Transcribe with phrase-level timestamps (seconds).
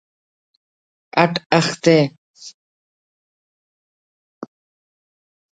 [1.21, 2.01] اٹ اختہ ءِ